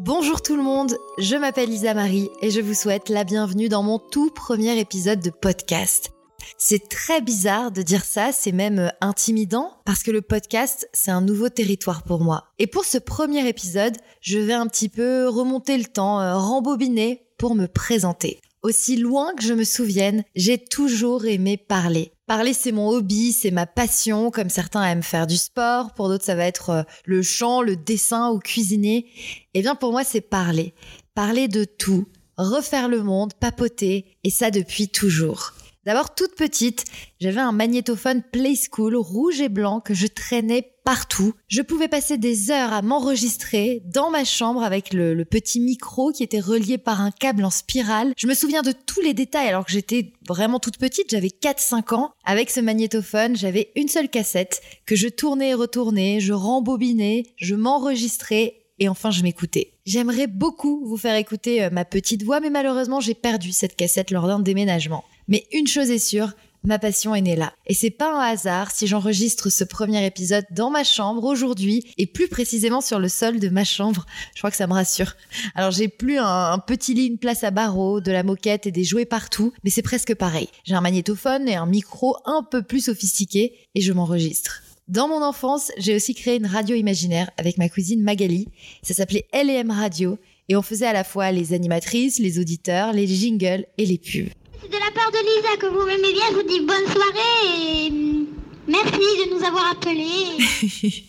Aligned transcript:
Bonjour 0.00 0.42
tout 0.42 0.54
le 0.54 0.62
monde, 0.62 0.96
je 1.18 1.34
m'appelle 1.34 1.70
Lisa 1.70 1.92
Marie 1.92 2.28
et 2.40 2.52
je 2.52 2.60
vous 2.60 2.74
souhaite 2.74 3.08
la 3.08 3.24
bienvenue 3.24 3.68
dans 3.68 3.82
mon 3.82 3.98
tout 3.98 4.30
premier 4.30 4.78
épisode 4.78 5.18
de 5.18 5.30
podcast. 5.30 6.12
C'est 6.56 6.88
très 6.88 7.20
bizarre 7.20 7.72
de 7.72 7.82
dire 7.82 8.04
ça, 8.04 8.30
c'est 8.30 8.52
même 8.52 8.78
euh, 8.78 8.88
intimidant 9.00 9.72
parce 9.84 10.04
que 10.04 10.12
le 10.12 10.22
podcast, 10.22 10.88
c'est 10.92 11.10
un 11.10 11.20
nouveau 11.20 11.48
territoire 11.48 12.04
pour 12.04 12.20
moi. 12.20 12.44
Et 12.60 12.68
pour 12.68 12.84
ce 12.84 12.98
premier 12.98 13.48
épisode, 13.48 13.96
je 14.20 14.38
vais 14.38 14.52
un 14.52 14.68
petit 14.68 14.88
peu 14.88 15.26
remonter 15.26 15.76
le 15.76 15.86
temps, 15.86 16.20
euh, 16.20 16.36
rembobiner 16.36 17.26
pour 17.36 17.56
me 17.56 17.66
présenter. 17.66 18.38
Aussi 18.62 18.98
loin 18.98 19.34
que 19.34 19.42
je 19.42 19.54
me 19.54 19.64
souvienne, 19.64 20.22
j'ai 20.36 20.58
toujours 20.58 21.24
aimé 21.24 21.56
parler. 21.56 22.12
Parler, 22.28 22.52
c'est 22.52 22.72
mon 22.72 22.90
hobby, 22.90 23.32
c'est 23.32 23.50
ma 23.50 23.64
passion, 23.64 24.30
comme 24.30 24.50
certains 24.50 24.84
aiment 24.84 25.02
faire 25.02 25.26
du 25.26 25.38
sport, 25.38 25.94
pour 25.94 26.08
d'autres 26.10 26.26
ça 26.26 26.34
va 26.34 26.44
être 26.44 26.68
euh, 26.68 26.82
le 27.06 27.22
chant, 27.22 27.62
le 27.62 27.74
dessin 27.74 28.30
ou 28.30 28.38
cuisiner. 28.38 29.06
Eh 29.54 29.62
bien 29.62 29.74
pour 29.74 29.92
moi 29.92 30.04
c'est 30.04 30.20
parler. 30.20 30.74
Parler 31.14 31.48
de 31.48 31.64
tout, 31.64 32.06
refaire 32.36 32.90
le 32.90 33.02
monde, 33.02 33.32
papoter, 33.32 34.18
et 34.24 34.30
ça 34.30 34.50
depuis 34.50 34.90
toujours. 34.90 35.54
D'abord, 35.88 36.14
toute 36.14 36.34
petite, 36.34 36.84
j'avais 37.18 37.40
un 37.40 37.50
magnétophone 37.50 38.22
Play 38.22 38.56
School 38.56 38.94
rouge 38.94 39.40
et 39.40 39.48
blanc 39.48 39.80
que 39.80 39.94
je 39.94 40.06
traînais 40.06 40.74
partout. 40.84 41.32
Je 41.48 41.62
pouvais 41.62 41.88
passer 41.88 42.18
des 42.18 42.50
heures 42.50 42.74
à 42.74 42.82
m'enregistrer 42.82 43.80
dans 43.86 44.10
ma 44.10 44.24
chambre 44.26 44.62
avec 44.62 44.92
le, 44.92 45.24
petit 45.24 45.60
micro 45.60 46.12
qui 46.12 46.22
était 46.22 46.40
relié 46.40 46.76
par 46.76 47.00
un 47.00 47.10
câble 47.10 47.42
en 47.42 47.48
spirale. 47.48 48.12
Je 48.18 48.26
me 48.26 48.34
souviens 48.34 48.60
de 48.60 48.72
tous 48.72 49.00
les 49.00 49.14
détails 49.14 49.48
alors 49.48 49.64
que 49.64 49.72
j'étais 49.72 50.12
vraiment 50.28 50.60
toute 50.60 50.76
petite, 50.76 51.10
j'avais 51.10 51.28
4-5 51.28 51.94
ans. 51.94 52.12
Avec 52.22 52.50
ce 52.50 52.60
magnétophone, 52.60 53.34
j'avais 53.34 53.72
une 53.74 53.88
seule 53.88 54.10
cassette 54.10 54.60
que 54.84 54.94
je 54.94 55.08
tournais 55.08 55.50
et 55.50 55.54
retournais, 55.54 56.20
je 56.20 56.34
rembobinais, 56.34 57.22
je 57.38 57.54
m'enregistrais 57.54 58.67
et 58.78 58.88
enfin 58.88 59.10
je 59.10 59.22
m'écoutais. 59.22 59.72
J'aimerais 59.86 60.26
beaucoup 60.26 60.84
vous 60.86 60.96
faire 60.96 61.16
écouter 61.16 61.64
euh, 61.64 61.70
ma 61.70 61.84
petite 61.84 62.22
voix, 62.22 62.40
mais 62.40 62.50
malheureusement 62.50 63.00
j'ai 63.00 63.14
perdu 63.14 63.52
cette 63.52 63.76
cassette 63.76 64.10
lors 64.10 64.26
d'un 64.26 64.40
déménagement. 64.40 65.04
Mais 65.28 65.46
une 65.52 65.66
chose 65.66 65.90
est 65.90 65.98
sûre, 65.98 66.32
ma 66.64 66.78
passion 66.78 67.14
est 67.14 67.20
née 67.20 67.36
là. 67.36 67.52
Et 67.66 67.74
c'est 67.74 67.90
pas 67.90 68.14
un 68.14 68.20
hasard 68.20 68.70
si 68.70 68.86
j'enregistre 68.86 69.50
ce 69.50 69.64
premier 69.64 70.04
épisode 70.04 70.44
dans 70.50 70.70
ma 70.70 70.84
chambre 70.84 71.24
aujourd'hui 71.24 71.84
et 71.98 72.06
plus 72.06 72.28
précisément 72.28 72.80
sur 72.80 72.98
le 72.98 73.08
sol 73.08 73.38
de 73.38 73.48
ma 73.48 73.64
chambre. 73.64 74.06
Je 74.34 74.40
crois 74.40 74.50
que 74.50 74.56
ça 74.56 74.66
me 74.66 74.74
rassure. 74.74 75.14
Alors 75.54 75.70
j'ai 75.70 75.88
plus 75.88 76.18
un, 76.18 76.58
petit 76.58 76.94
lit, 76.94 77.06
une 77.06 77.18
place 77.18 77.44
à 77.44 77.50
barreaux, 77.50 78.00
de 78.00 78.12
la 78.12 78.22
moquette 78.22 78.66
et 78.66 78.72
des 78.72 78.84
jouets 78.84 79.06
partout, 79.06 79.52
mais 79.64 79.70
c'est 79.70 79.82
presque 79.82 80.14
pareil. 80.14 80.48
J'ai 80.64 80.74
un 80.74 80.80
magnétophone 80.80 81.48
et 81.48 81.56
un 81.56 81.66
micro 81.66 82.16
un 82.24 82.42
peu 82.42 82.62
plus 82.62 82.84
sophistiqué 82.84 83.54
et 83.74 83.80
je 83.80 83.92
m'enregistre. 83.92 84.62
Dans 84.88 85.06
mon 85.06 85.22
enfance, 85.22 85.70
j'ai 85.76 85.94
aussi 85.94 86.14
créé 86.14 86.36
une 86.36 86.46
radio 86.46 86.74
imaginaire 86.74 87.30
avec 87.36 87.58
ma 87.58 87.68
cousine 87.68 88.02
Magali. 88.02 88.48
Ça 88.82 88.94
s'appelait 88.94 89.26
L&M 89.32 89.70
Radio 89.70 90.18
et 90.48 90.56
on 90.56 90.62
faisait 90.62 90.86
à 90.86 90.94
la 90.94 91.04
fois 91.04 91.30
les 91.30 91.52
animatrices, 91.52 92.18
les 92.18 92.38
auditeurs, 92.38 92.94
les 92.94 93.06
jingles 93.06 93.66
et 93.76 93.84
les 93.84 93.98
pubs. 93.98 94.30
C'est 94.62 94.68
de 94.68 94.72
la 94.72 94.90
part 94.94 95.10
de 95.12 95.18
Lisa 95.18 95.56
que 95.58 95.66
vous 95.66 95.84
m'aimez 95.86 96.14
bien. 96.14 96.22
Je 96.30 96.36
vous 96.36 96.48
dis 96.48 96.60
bonne 96.60 96.86
soirée 96.86 97.86
et 97.86 97.90
hum, 97.90 98.28
merci 98.66 98.98
de 98.98 99.36
nous 99.36 99.44
avoir 99.44 99.72
appelés. 99.72 101.04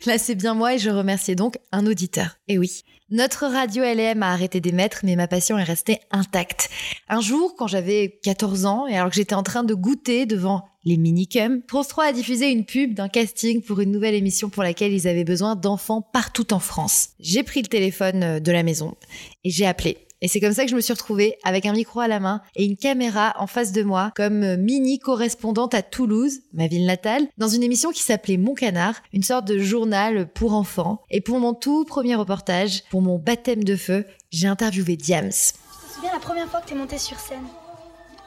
Là, 0.06 0.16
c'est 0.16 0.34
bien 0.34 0.54
moi 0.54 0.74
et 0.74 0.78
je 0.78 0.88
remercie 0.88 1.36
donc 1.36 1.58
un 1.72 1.86
auditeur. 1.86 2.38
Et 2.48 2.56
oui, 2.56 2.84
notre 3.10 3.46
radio 3.46 3.84
LM 3.84 4.22
a 4.22 4.32
arrêté 4.32 4.60
d'émettre, 4.60 5.00
mais 5.02 5.14
ma 5.14 5.28
passion 5.28 5.58
est 5.58 5.64
restée 5.64 5.98
intacte. 6.10 6.70
Un 7.10 7.20
jour, 7.20 7.54
quand 7.54 7.66
j'avais 7.66 8.18
14 8.22 8.64
ans, 8.64 8.86
et 8.86 8.96
alors 8.96 9.10
que 9.10 9.16
j'étais 9.16 9.34
en 9.34 9.42
train 9.42 9.62
de 9.62 9.74
goûter 9.74 10.24
devant 10.24 10.69
les 10.84 10.96
minicums, 10.96 11.62
France 11.68 11.88
3 11.88 12.04
a 12.06 12.12
diffusé 12.12 12.50
une 12.50 12.64
pub 12.64 12.94
d'un 12.94 13.08
casting 13.08 13.62
pour 13.62 13.80
une 13.80 13.90
nouvelle 13.90 14.14
émission 14.14 14.48
pour 14.48 14.62
laquelle 14.62 14.92
ils 14.92 15.06
avaient 15.06 15.24
besoin 15.24 15.56
d'enfants 15.56 16.00
partout 16.00 16.52
en 16.54 16.58
France. 16.58 17.10
J'ai 17.20 17.42
pris 17.42 17.60
le 17.62 17.68
téléphone 17.68 18.22
euh, 18.22 18.40
de 18.40 18.52
la 18.52 18.62
maison 18.62 18.96
et 19.44 19.50
j'ai 19.50 19.66
appelé. 19.66 19.98
Et 20.22 20.28
c'est 20.28 20.40
comme 20.40 20.52
ça 20.52 20.64
que 20.64 20.70
je 20.70 20.76
me 20.76 20.80
suis 20.80 20.92
retrouvée 20.92 21.38
avec 21.44 21.64
un 21.64 21.72
micro 21.72 22.00
à 22.00 22.08
la 22.08 22.20
main 22.20 22.42
et 22.54 22.64
une 22.64 22.76
caméra 22.76 23.34
en 23.38 23.46
face 23.46 23.72
de 23.72 23.82
moi 23.82 24.12
comme 24.14 24.56
mini 24.56 24.98
correspondante 24.98 25.72
à 25.72 25.82
Toulouse, 25.82 26.40
ma 26.52 26.66
ville 26.66 26.84
natale, 26.84 27.26
dans 27.38 27.48
une 27.48 27.62
émission 27.62 27.90
qui 27.90 28.02
s'appelait 28.02 28.36
Mon 28.36 28.54
Canard, 28.54 28.96
une 29.14 29.22
sorte 29.22 29.46
de 29.46 29.58
journal 29.58 30.28
pour 30.28 30.52
enfants. 30.52 31.00
Et 31.10 31.22
pour 31.22 31.38
mon 31.38 31.54
tout 31.54 31.86
premier 31.86 32.16
reportage, 32.16 32.84
pour 32.90 33.00
mon 33.00 33.18
baptême 33.18 33.64
de 33.64 33.76
feu, 33.76 34.04
j'ai 34.30 34.46
interviewé 34.46 34.96
Diams. 34.96 35.30
Tu 35.30 35.88
te 35.88 35.94
souviens 35.94 36.12
la 36.12 36.20
première 36.20 36.48
fois 36.48 36.60
que 36.60 36.68
t'es 36.68 36.74
montée 36.74 36.98
sur 36.98 37.18
scène? 37.18 37.46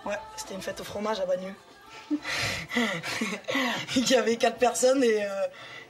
Ouais, 0.03 0.17
c'était 0.35 0.55
une 0.55 0.61
fête 0.61 0.81
au 0.81 0.83
fromage 0.83 1.19
à 1.19 1.27
Bagneux. 1.27 1.53
Il 3.95 4.09
y 4.09 4.15
avait 4.15 4.35
quatre 4.35 4.57
personnes 4.57 5.03
et, 5.03 5.23
euh, 5.23 5.27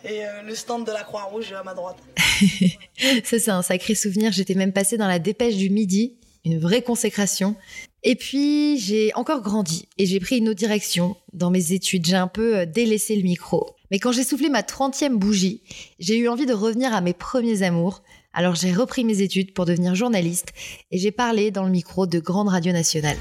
et 0.06 0.26
euh, 0.26 0.42
le 0.44 0.56
stand 0.56 0.86
de 0.86 0.92
la 0.92 1.04
Croix-Rouge 1.04 1.54
à 1.54 1.64
ma 1.64 1.74
droite. 1.74 1.98
Ça, 3.24 3.40
c'est 3.40 3.52
un 3.52 3.62
sacré 3.62 3.96
souvenir. 3.96 4.32
J'étais 4.32 4.56
même 4.56 4.74
passée 4.74 4.98
dans 4.98 5.08
la 5.08 5.20
dépêche 5.20 5.56
du 5.56 5.70
midi, 5.70 6.18
une 6.46 6.60
vraie 6.60 6.82
consécration. 6.82 7.56
Et 8.04 8.16
puis, 8.16 8.78
j'ai 8.80 9.14
encore 9.16 9.42
grandi 9.42 9.88
et 9.98 10.06
j'ai 10.06 10.20
pris 10.20 10.40
une 10.40 10.50
autre 10.50 10.60
direction 10.60 11.16
dans 11.32 11.52
mes 11.52 11.72
études. 11.72 12.06
J'ai 12.06 12.16
un 12.16 12.28
peu 12.28 12.58
euh, 12.58 12.66
délaissé 12.66 13.16
le 13.16 13.24
micro. 13.24 13.76
Mais 13.92 14.00
quand 14.00 14.12
j'ai 14.12 14.24
soufflé 14.24 14.50
ma 14.50 14.62
30e 14.62 15.16
bougie, 15.16 15.62
j'ai 16.00 16.18
eu 16.18 16.28
envie 16.28 16.46
de 16.46 16.54
revenir 16.54 16.94
à 16.94 17.00
mes 17.00 17.14
premiers 17.14 17.64
amours, 17.64 18.02
alors 18.34 18.56
j'ai 18.56 18.74
repris 18.74 19.04
mes 19.06 19.22
études 19.22 19.54
pour 19.54 19.66
devenir 19.66 19.94
journaliste 19.94 20.54
et 20.90 20.98
j'ai 20.98 21.12
parlé 21.12 21.52
dans 21.52 21.64
le 21.64 21.70
micro 21.70 22.08
de 22.08 22.20
Grande 22.20 22.50
Radio 22.50 22.74
Nationale. 22.74 23.18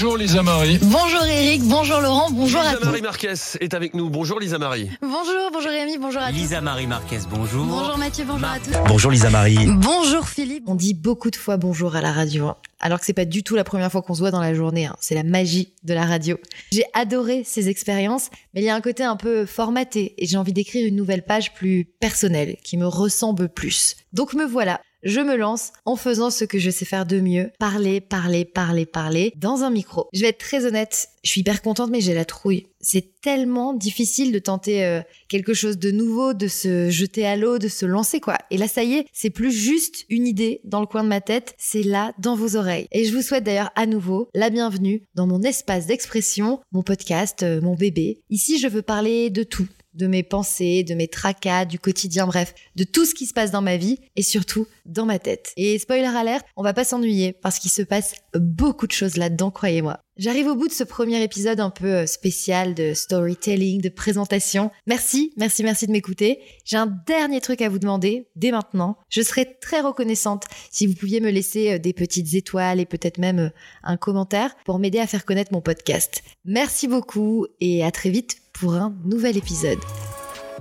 Bonjour 0.00 0.16
Lisa 0.16 0.44
Marie. 0.44 0.78
Bonjour 0.80 1.24
Eric, 1.24 1.64
bonjour 1.64 2.00
Laurent, 2.00 2.30
bonjour 2.30 2.60
Lisa 2.60 2.70
à 2.70 2.76
tous. 2.76 2.84
Marie 2.84 3.02
Marquez 3.02 3.34
est 3.60 3.74
avec 3.74 3.94
nous. 3.94 4.08
Bonjour 4.08 4.38
Lisa 4.38 4.56
Marie. 4.56 4.88
Bonjour, 5.02 5.50
bonjour 5.52 5.72
Rémi, 5.72 5.98
bonjour 5.98 6.22
à 6.22 6.30
tous. 6.30 6.36
Lisa 6.36 6.60
Marie 6.60 6.86
Marquez, 6.86 7.18
bonjour. 7.28 7.66
Bonjour 7.66 7.98
Mathieu, 7.98 8.24
bonjour 8.24 8.46
à 8.48 8.60
tous. 8.60 8.70
Bonjour 8.86 9.10
Lisa 9.10 9.28
Marie. 9.28 9.58
Bonjour 9.66 10.28
Philippe. 10.28 10.62
On 10.68 10.76
dit 10.76 10.94
beaucoup 10.94 11.32
de 11.32 11.36
fois 11.36 11.56
bonjour 11.56 11.96
à 11.96 12.00
la 12.00 12.12
radio, 12.12 12.46
hein. 12.46 12.56
alors 12.78 13.00
que 13.00 13.06
c'est 13.06 13.12
pas 13.12 13.24
du 13.24 13.42
tout 13.42 13.56
la 13.56 13.64
première 13.64 13.90
fois 13.90 14.00
qu'on 14.02 14.14
se 14.14 14.20
voit 14.20 14.30
dans 14.30 14.40
la 14.40 14.54
journée. 14.54 14.86
hein. 14.86 14.94
C'est 15.00 15.16
la 15.16 15.24
magie 15.24 15.72
de 15.82 15.94
la 15.94 16.06
radio. 16.06 16.38
J'ai 16.70 16.84
adoré 16.94 17.42
ces 17.44 17.68
expériences, 17.68 18.30
mais 18.54 18.60
il 18.60 18.64
y 18.66 18.70
a 18.70 18.76
un 18.76 18.80
côté 18.80 19.02
un 19.02 19.16
peu 19.16 19.46
formaté 19.46 20.14
et 20.16 20.26
j'ai 20.26 20.36
envie 20.36 20.52
d'écrire 20.52 20.86
une 20.86 20.94
nouvelle 20.94 21.24
page 21.24 21.54
plus 21.54 21.86
personnelle, 21.98 22.56
qui 22.62 22.76
me 22.76 22.86
ressemble 22.86 23.48
plus. 23.48 23.96
Donc 24.12 24.32
me 24.34 24.44
voilà. 24.44 24.80
Je 25.04 25.20
me 25.20 25.36
lance 25.36 25.72
en 25.84 25.94
faisant 25.94 26.30
ce 26.30 26.44
que 26.44 26.58
je 26.58 26.70
sais 26.70 26.84
faire 26.84 27.06
de 27.06 27.20
mieux, 27.20 27.52
parler, 27.60 28.00
parler, 28.00 28.44
parler, 28.44 28.84
parler 28.84 29.32
dans 29.36 29.62
un 29.62 29.70
micro. 29.70 30.08
Je 30.12 30.22
vais 30.22 30.30
être 30.30 30.38
très 30.38 30.66
honnête, 30.66 31.10
je 31.22 31.30
suis 31.30 31.42
hyper 31.42 31.62
contente 31.62 31.90
mais 31.90 32.00
j'ai 32.00 32.14
la 32.14 32.24
trouille. 32.24 32.66
C'est 32.80 33.20
tellement 33.20 33.74
difficile 33.74 34.32
de 34.32 34.40
tenter 34.40 34.84
euh, 34.84 35.00
quelque 35.28 35.54
chose 35.54 35.78
de 35.78 35.92
nouveau, 35.92 36.34
de 36.34 36.48
se 36.48 36.90
jeter 36.90 37.24
à 37.26 37.36
l'eau, 37.36 37.58
de 37.58 37.68
se 37.68 37.86
lancer 37.86 38.18
quoi. 38.18 38.38
Et 38.50 38.56
là 38.56 38.66
ça 38.66 38.82
y 38.82 38.94
est, 38.94 39.06
c'est 39.12 39.30
plus 39.30 39.52
juste 39.52 40.04
une 40.08 40.26
idée 40.26 40.60
dans 40.64 40.80
le 40.80 40.86
coin 40.86 41.04
de 41.04 41.08
ma 41.08 41.20
tête, 41.20 41.54
c'est 41.58 41.84
là 41.84 42.12
dans 42.18 42.34
vos 42.34 42.56
oreilles. 42.56 42.88
Et 42.90 43.04
je 43.04 43.14
vous 43.14 43.22
souhaite 43.22 43.44
d'ailleurs 43.44 43.70
à 43.76 43.86
nouveau 43.86 44.28
la 44.34 44.50
bienvenue 44.50 45.04
dans 45.14 45.28
mon 45.28 45.42
espace 45.42 45.86
d'expression, 45.86 46.58
mon 46.72 46.82
podcast, 46.82 47.44
euh, 47.44 47.60
mon 47.60 47.76
bébé. 47.76 48.20
Ici 48.30 48.58
je 48.58 48.66
veux 48.66 48.82
parler 48.82 49.30
de 49.30 49.44
tout 49.44 49.68
de 49.98 50.06
mes 50.06 50.22
pensées, 50.22 50.84
de 50.84 50.94
mes 50.94 51.08
tracas, 51.08 51.64
du 51.64 51.78
quotidien, 51.78 52.26
bref, 52.26 52.54
de 52.76 52.84
tout 52.84 53.04
ce 53.04 53.14
qui 53.14 53.26
se 53.26 53.34
passe 53.34 53.50
dans 53.50 53.62
ma 53.62 53.76
vie 53.76 53.98
et 54.16 54.22
surtout 54.22 54.66
dans 54.86 55.04
ma 55.04 55.18
tête. 55.18 55.52
Et 55.56 55.78
spoiler 55.78 56.04
alert, 56.04 56.46
on 56.56 56.62
va 56.62 56.72
pas 56.72 56.84
s'ennuyer 56.84 57.32
parce 57.32 57.58
qu'il 57.58 57.70
se 57.70 57.82
passe 57.82 58.14
beaucoup 58.34 58.86
de 58.86 58.92
choses 58.92 59.16
là-dedans, 59.16 59.50
croyez-moi. 59.50 60.00
J'arrive 60.18 60.48
au 60.48 60.56
bout 60.56 60.66
de 60.66 60.72
ce 60.72 60.82
premier 60.82 61.22
épisode 61.22 61.60
un 61.60 61.70
peu 61.70 61.86
euh, 61.86 62.06
spécial 62.06 62.74
de 62.74 62.92
storytelling, 62.92 63.80
de 63.80 63.88
présentation. 63.88 64.72
Merci, 64.88 65.32
merci, 65.36 65.62
merci 65.62 65.86
de 65.86 65.92
m'écouter. 65.92 66.40
J'ai 66.64 66.76
un 66.76 66.92
dernier 67.06 67.40
truc 67.40 67.62
à 67.62 67.68
vous 67.68 67.78
demander 67.78 68.26
dès 68.34 68.50
maintenant. 68.50 68.98
Je 69.10 69.22
serais 69.22 69.44
très 69.60 69.80
reconnaissante 69.80 70.46
si 70.72 70.88
vous 70.88 70.94
pouviez 70.94 71.20
me 71.20 71.30
laisser 71.30 71.74
euh, 71.74 71.78
des 71.78 71.92
petites 71.92 72.34
étoiles 72.34 72.80
et 72.80 72.86
peut-être 72.86 73.18
même 73.18 73.38
euh, 73.38 73.50
un 73.84 73.96
commentaire 73.96 74.56
pour 74.64 74.80
m'aider 74.80 74.98
à 74.98 75.06
faire 75.06 75.24
connaître 75.24 75.52
mon 75.52 75.60
podcast. 75.60 76.24
Merci 76.44 76.88
beaucoup 76.88 77.46
et 77.60 77.84
à 77.84 77.92
très 77.92 78.10
vite 78.10 78.38
pour 78.60 78.74
un 78.74 78.92
nouvel 79.04 79.36
épisode. 79.36 79.78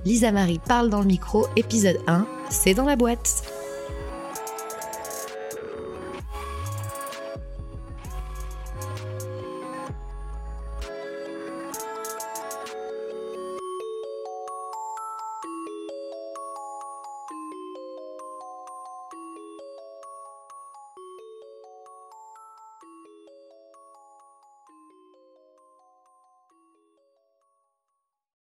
Lisa 0.05 0.31
Marie 0.31 0.59
parle 0.59 0.89
dans 0.89 1.01
le 1.01 1.07
micro, 1.07 1.47
épisode 1.55 1.99
1, 2.07 2.27
c'est 2.49 2.73
dans 2.73 2.85
la 2.85 2.95
boîte. 2.95 3.56